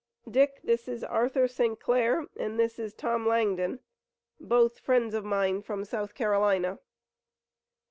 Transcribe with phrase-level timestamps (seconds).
[0.27, 1.79] Dick, this is Arthur St.
[1.79, 3.81] Clair, and this is Tom Langdon,
[4.39, 6.79] both friends of mine from South Carolina."